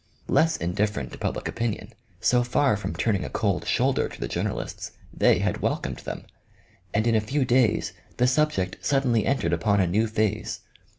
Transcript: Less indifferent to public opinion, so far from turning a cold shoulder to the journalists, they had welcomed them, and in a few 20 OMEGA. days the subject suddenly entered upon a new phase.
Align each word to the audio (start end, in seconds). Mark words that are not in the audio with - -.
Less 0.27 0.57
indifferent 0.57 1.11
to 1.11 1.17
public 1.19 1.47
opinion, 1.47 1.93
so 2.19 2.41
far 2.43 2.75
from 2.75 2.95
turning 2.95 3.23
a 3.23 3.29
cold 3.29 3.67
shoulder 3.67 4.09
to 4.09 4.19
the 4.19 4.27
journalists, 4.27 4.93
they 5.13 5.37
had 5.37 5.61
welcomed 5.61 5.97
them, 5.99 6.25
and 6.91 7.05
in 7.05 7.13
a 7.13 7.21
few 7.21 7.45
20 7.45 7.45
OMEGA. 7.45 7.47
days 7.77 7.93
the 8.17 8.25
subject 8.25 8.77
suddenly 8.83 9.27
entered 9.27 9.53
upon 9.53 9.79
a 9.79 9.85
new 9.85 10.07
phase. 10.07 10.61